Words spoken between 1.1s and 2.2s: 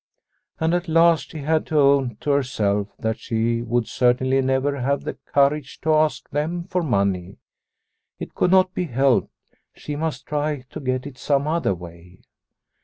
she had to own